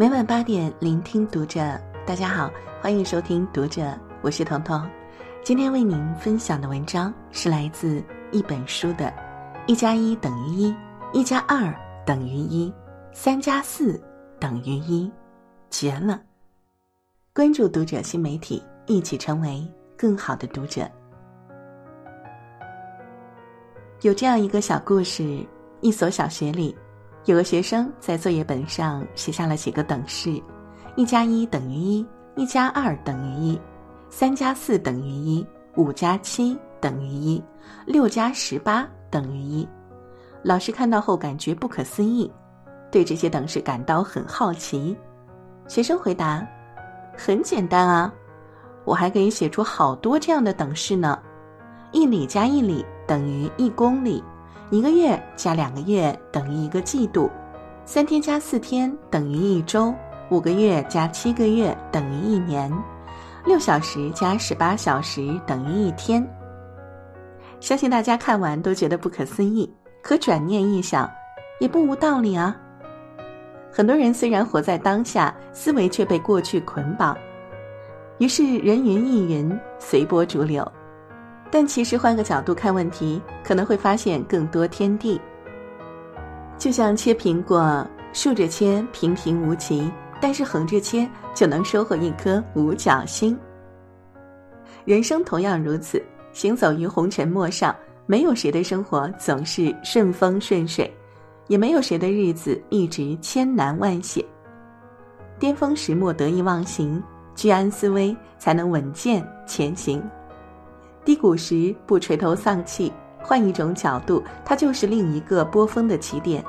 [0.00, 1.60] 每晚八点，聆听读者。
[2.06, 2.48] 大家好，
[2.80, 4.88] 欢迎收听读者，我是彤彤。
[5.42, 8.00] 今天为您分享的文章是来自
[8.30, 9.06] 一本书的
[9.66, 10.74] 《一加一等于一，
[11.12, 11.74] 一加二
[12.06, 12.72] 等于一，
[13.10, 14.00] 三加四
[14.38, 15.04] 等于一》，
[15.68, 16.22] 绝了！
[17.34, 20.88] 关注读者新媒体，一起成为更好的读者。
[24.02, 25.44] 有这样一个小故事：
[25.80, 26.72] 一所小学里。
[27.24, 30.42] 有个学生在作业本上写下了几个等式：
[30.96, 33.60] 一加一等于一，一加二等于一，
[34.08, 37.42] 三加四等于一，五加七等于一，
[37.84, 39.68] 六加十八等于一。
[40.42, 42.32] 老师看到后感觉不可思议，
[42.90, 44.96] 对这些等式感到很好奇。
[45.66, 46.46] 学生回答
[47.14, 48.10] ：“很简单啊，
[48.84, 51.18] 我还可以写出好多这样的等式呢。
[51.92, 54.24] 一里加一里等于一公里。”
[54.70, 57.30] 一个月加两个月等于一个季度，
[57.86, 59.94] 三天加四天等于一周，
[60.30, 62.70] 五个月加七个月等于一年，
[63.46, 66.22] 六小时加十八小时等于一天。
[67.60, 71.10] 相信大家看完都觉得不可思议，可转念一想，
[71.60, 72.54] 也不无道理啊。
[73.72, 77.16] 很多人虽然活在当下，思维却被过去捆绑，
[78.18, 80.70] 于是人云亦云，随波逐流。
[81.50, 85.20] 但其实换个角度看问题，可能会发现更多天地。
[86.58, 89.90] 就像切苹果，竖着切平平无奇，
[90.20, 93.38] 但是横着切就能收获一颗五角星。
[94.84, 97.74] 人生同样如此，行走于红尘陌上，
[98.06, 100.92] 没有谁的生活总是顺风顺水，
[101.46, 104.24] 也没有谁的日子一直千难万险。
[105.38, 107.02] 巅峰时莫得意忘形，
[107.34, 110.02] 居安思危，才能稳健前行。
[111.08, 116.44] 低谷时不垂头丧气，换一种角度，它就是另一个波峰的起点。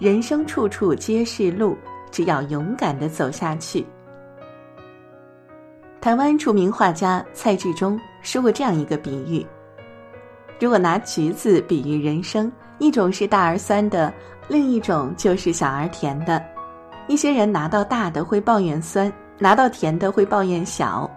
[0.00, 1.78] 人生处处皆是路，
[2.10, 3.86] 只要勇敢的走下去。
[6.00, 9.46] 台湾著名画家蔡志忠说过这样一个比喻：
[10.58, 14.12] 如果拿橘子比喻人生，一种是大而酸的，
[14.48, 16.44] 另一种就是小而甜的。
[17.06, 21.08] 一些人拿到大的会抱怨酸，拿到甜的会抱怨小。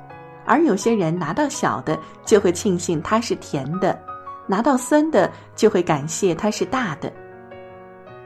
[0.46, 4.00] 而有些人拿到小的就会庆幸它是甜的，
[4.48, 7.12] 拿到酸的就会感谢它是大的。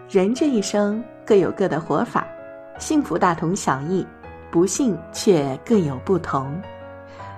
[0.10, 2.28] 人这一生各有各的活法，
[2.78, 4.06] 幸福大同小异，
[4.52, 6.60] 不幸却各有不同。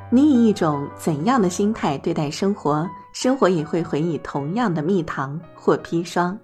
[0.09, 6.37] 你以一种怎样的心态对待生活，生活也会回以同样的蜜糖或砒霜。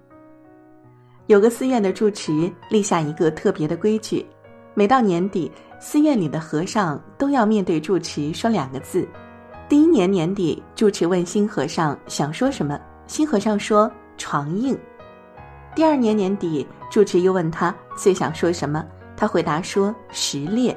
[1.26, 4.24] 有个寺院的住持立下一个特别的规矩。
[4.72, 5.50] 每到年底，
[5.80, 9.06] 寺院里的和尚都要面对住持说两个字。
[9.68, 14.76] 第一年年底，住持问新和尚想说什么，新和尚说“床硬”。
[15.76, 18.84] 第二年年底，住持又问他最想说什么，
[19.16, 20.76] 他回答说“石裂”。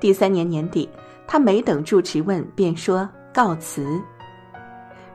[0.00, 0.88] 第三年年底，
[1.26, 4.00] 他没等住持问，便说“告辞”。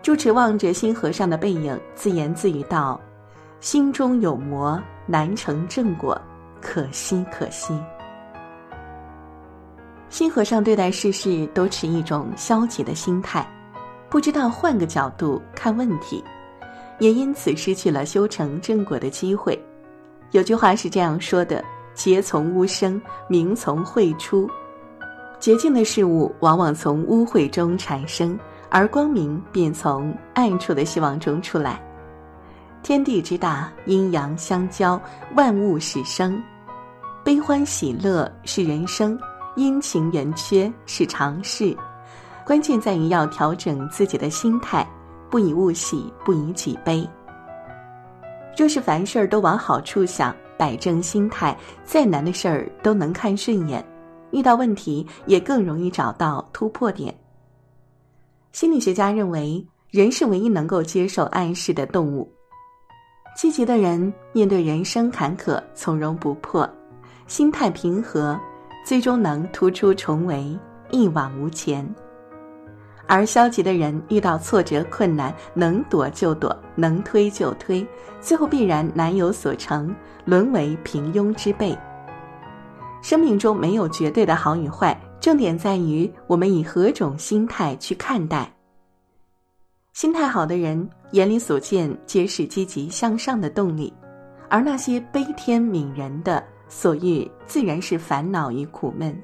[0.01, 3.01] 住持望着新和尚的背影，自言自语道
[3.59, 6.19] ：“心中有魔，难成正果。”
[6.61, 7.73] 可惜，可惜。
[10.15, 13.45] 新和尚对待世事都持一种消极的心态，
[14.09, 16.23] 不知道换个角度看问题，
[16.99, 19.61] 也因此失去了修成正果的机会。
[20.31, 21.61] 有句话是这样说的
[21.93, 24.49] ：“劫从污生，明从晦出。”
[25.37, 28.39] 洁净的事物往往从污秽中产生，
[28.69, 31.77] 而光明便从暗处的希望中出来。
[32.81, 34.97] 天地之大，阴阳相交，
[35.35, 36.41] 万物始生。
[37.21, 39.19] 悲欢喜乐是人生，
[39.55, 41.75] 阴晴圆缺是常事，
[42.45, 44.85] 关键在于要调整自己的心态，
[45.29, 47.07] 不以物喜，不以己悲。
[48.57, 53.85] 若是凡事都往好处想，摆正心态，再难的事儿都能看顺眼，
[54.31, 57.13] 遇到问题也更容易找到突破点。
[58.51, 62.29] 心理学家认为，人是唯一能够接受暗示的动物。
[63.35, 66.69] 积极的人面对人生坎坷从容不迫。
[67.27, 68.39] 心态平和，
[68.85, 70.57] 最终能突出重围，
[70.91, 71.83] 一往无前。
[73.07, 77.85] 而消极的人遇到挫折困难，能躲就躲，能推就推，
[78.21, 79.93] 最后必然难有所成，
[80.23, 81.75] 沦为平庸之辈。
[83.01, 88.51] 生命中没有绝对的好与坏，重点在于我们以何种心态去看待。
[89.93, 93.91] 心态好的人，眼里所见皆是积极向上的动力，
[94.49, 96.43] 而那些悲天悯人的。
[96.67, 99.15] 所遇自然是烦恼与苦闷，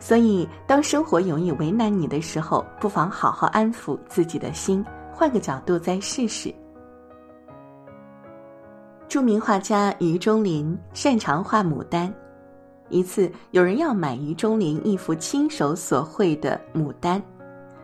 [0.00, 4.84] 所以当生活容易为难你的时候，不妨好好安抚自己的心，
[5.14, 6.52] 换个角度再试试。
[9.06, 12.12] 著名画家余中林擅长画牡丹。
[12.88, 17.22] 一次，有人要买余中林一幅亲手所绘的牡丹，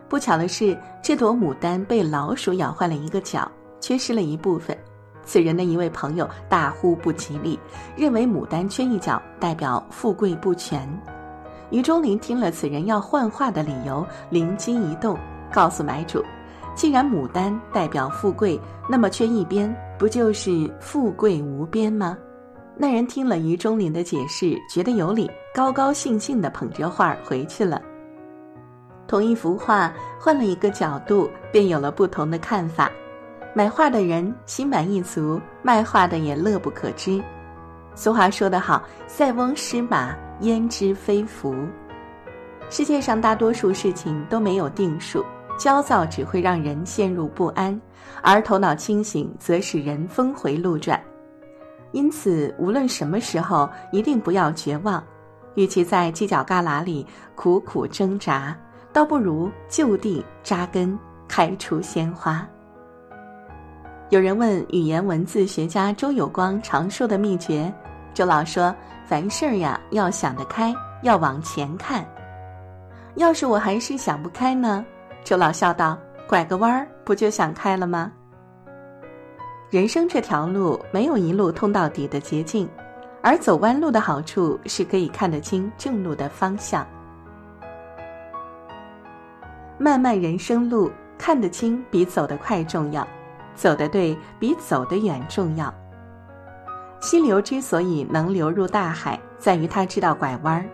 [0.09, 3.49] 不巧的是，这朵牡丹被老鼠咬坏了一个角，
[3.79, 4.77] 缺失了一部分。
[5.25, 7.59] 此人的一位朋友大呼不吉利，
[7.95, 10.87] 认为牡丹缺一角代表富贵不全。
[11.69, 15.17] 于中林听了此人要换画的理由，灵机一动，
[15.51, 16.23] 告诉买主
[16.75, 22.17] ：“既然牡丹代表富贵，那么缺一边不就是富贵无边吗？”
[22.75, 27.81] 那人听了于中林的解释，觉得有理，高高兴兴地捧着画回去了。
[29.07, 32.91] 同一幅画换了一个角度，便有了不同的看法。
[33.55, 37.23] 买画的人心满意足，卖画的也乐不可支。
[37.93, 41.55] 俗话说得好：“塞翁失马，焉知非福。”
[42.71, 45.23] 世界上大多数事情都没有定数，
[45.59, 47.79] 焦躁只会让人陷入不安，
[48.23, 50.99] 而头脑清醒则使人峰回路转。
[51.91, 55.03] 因此，无论什么时候，一定不要绝望。
[55.53, 58.57] 与其在犄角旮旯里苦苦挣扎，
[58.91, 60.97] 倒不如就地扎根，
[61.27, 62.43] 开出鲜花。
[64.13, 67.73] 有人问语言文字学家周有光常说的秘诀，
[68.13, 68.71] 周老说
[69.07, 70.71] ：“凡事呀，要想得开，
[71.01, 72.05] 要往前看。
[73.15, 74.85] 要是我还是想不开呢？”
[75.25, 75.97] 周老笑道
[76.29, 78.11] ：“拐个弯儿，不就想开了吗？”
[79.71, 82.69] 人生这条路没有一路通到底的捷径，
[83.23, 86.85] 而走弯路的好处是可以看得清正路的方向。
[89.79, 93.07] 漫漫人生路，看得清比走得快重要。
[93.55, 95.73] 走得对比走得远重要。
[96.99, 100.65] 溪流之所以能流入大海，在于它知道拐弯儿。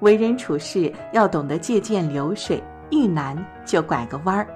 [0.00, 4.46] 为人处事要懂得借鉴流水，遇难就拐个弯儿，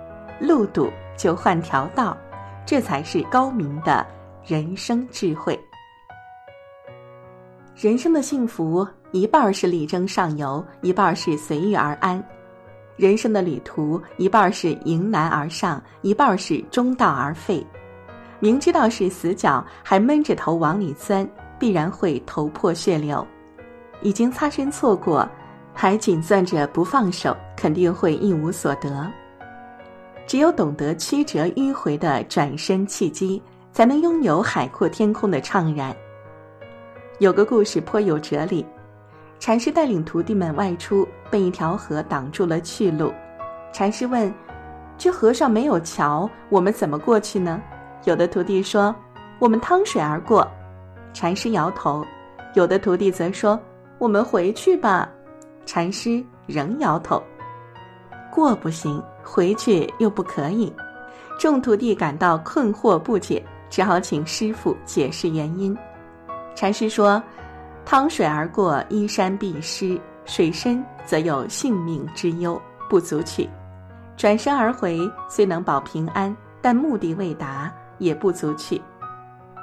[0.40, 2.16] 路堵就换条道，
[2.64, 4.04] 这才是高明的
[4.44, 5.58] 人生智慧。
[7.76, 12.22] 人生的幸福，一半是力争上游，一半是随遇而安。
[12.96, 17.64] 人生的旅途，一半是迎难而上，一半是中道而废。
[18.40, 21.28] 明知道是死角，还闷着头往里钻，
[21.58, 23.26] 必然会头破血流。
[24.02, 25.28] 已经擦身错过，
[25.72, 29.10] 还紧攥着不放手，肯定会一无所得。
[30.26, 33.42] 只有懂得曲折迂回的转身契机，
[33.72, 35.94] 才能拥有海阔天空的怅然。
[37.19, 38.64] 有个故事颇有哲理。
[39.38, 43.12] 禅师带领徒弟们外出，被一条河挡住了去路。
[43.72, 44.32] 禅师问
[44.96, 47.60] ：“这河上没有桥，我们怎么过去呢？”
[48.04, 48.94] 有的徒弟说
[49.38, 50.46] ：“我们趟水而过。”
[51.12, 52.04] 禅师摇头。
[52.54, 53.60] 有的徒弟则说
[53.98, 55.08] ：“我们回去吧。”
[55.66, 57.22] 禅师仍摇头。
[58.32, 60.72] 过不行，回去又不可以。
[61.38, 65.76] 众徒弟感到困惑不解，只好请师傅解释原因。
[66.54, 67.22] 禅师说。
[67.86, 72.60] 趟水而过，依山必失；水深则有性命之忧，
[72.90, 73.48] 不足取。
[74.16, 78.82] 转身而回，虽能保平安，但目的未达，也不足取。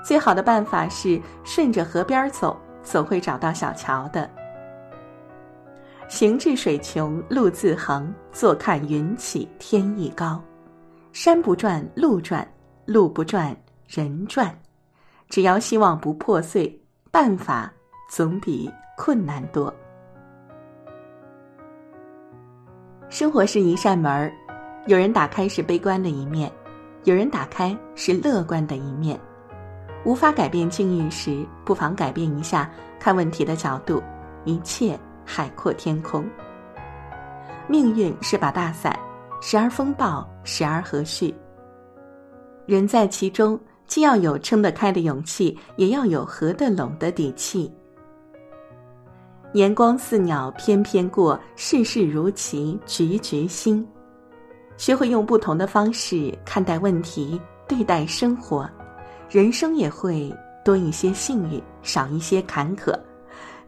[0.06, 4.30] 最好的办法是顺着河边走，总会找到小桥的。
[6.08, 10.42] 行至水穷路自横，坐看云起天亦高。
[11.12, 12.48] 山不转路转，
[12.86, 13.54] 路不转
[13.86, 14.58] 人转。
[15.28, 16.82] 只要希望不破碎，
[17.12, 17.70] 办法。
[18.10, 19.74] 总比困难多。
[23.10, 24.32] 生活是一扇门，
[24.88, 26.52] 有人打开是悲观的一面，
[27.04, 29.20] 有人打开是乐观的一面。
[30.06, 32.70] 无法改变境遇时，不妨改变一下
[33.00, 34.02] 看问题的角度，
[34.46, 36.26] 一切海阔天空。
[37.68, 38.98] 命运是把大伞，
[39.42, 41.34] 时而风暴，时而和煦。
[42.66, 47.72] 人在其中，既要有撑得开的勇气，也要有合得拢的底气。
[49.54, 53.88] 年光似鸟，翩翩过；世事如棋，局局新。
[54.78, 58.68] 学会用不同的方式看待问题，对待生活，
[59.30, 62.92] 人生也会多一些幸运，少一些坎坷；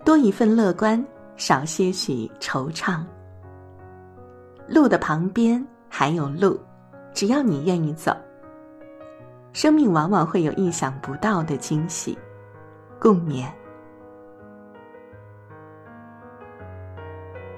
[0.03, 1.05] 多一份乐观，
[1.37, 3.03] 少些许惆怅。
[4.67, 6.59] 路的旁边还有路，
[7.13, 8.11] 只要你愿意走。
[9.53, 12.17] 生命往往会有意想不到的惊喜。
[12.99, 13.45] 共勉。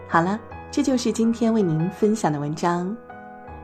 [0.10, 0.40] 好了，
[0.72, 2.96] 这就是今天为您分享的文章。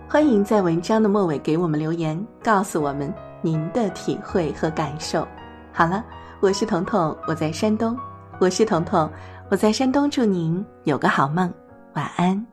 [0.09, 5.25] 欢迎在文章的末尾给我们留言，告诉我们您的体会和感受。
[5.71, 6.03] 好了，
[6.41, 7.97] 我是彤彤，我在山东。
[8.39, 9.09] 我是彤彤，
[9.49, 11.51] 我在山东，祝您有个好梦，
[11.93, 12.52] 晚安。